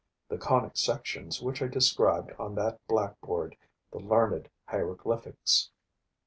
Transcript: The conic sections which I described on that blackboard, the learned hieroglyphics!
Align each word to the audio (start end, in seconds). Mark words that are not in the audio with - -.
The 0.29 0.37
conic 0.39 0.77
sections 0.77 1.43
which 1.43 1.61
I 1.61 1.67
described 1.67 2.31
on 2.39 2.55
that 2.55 2.79
blackboard, 2.87 3.55
the 3.91 3.99
learned 3.99 4.49
hieroglyphics! 4.65 5.69